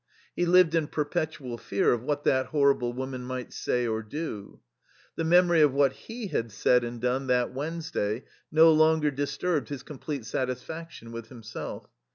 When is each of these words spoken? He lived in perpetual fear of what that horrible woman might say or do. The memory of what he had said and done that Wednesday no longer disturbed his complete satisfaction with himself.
He 0.35 0.47
lived 0.47 0.73
in 0.73 0.87
perpetual 0.87 1.59
fear 1.59 1.93
of 1.93 2.01
what 2.01 2.23
that 2.23 2.47
horrible 2.47 2.91
woman 2.91 3.21
might 3.23 3.53
say 3.53 3.85
or 3.85 4.01
do. 4.01 4.59
The 5.15 5.23
memory 5.23 5.61
of 5.61 5.73
what 5.75 5.93
he 5.93 6.29
had 6.29 6.51
said 6.51 6.83
and 6.83 6.99
done 6.99 7.27
that 7.27 7.53
Wednesday 7.53 8.23
no 8.51 8.71
longer 8.71 9.11
disturbed 9.11 9.69
his 9.69 9.83
complete 9.83 10.25
satisfaction 10.25 11.11
with 11.11 11.27
himself. 11.29 11.87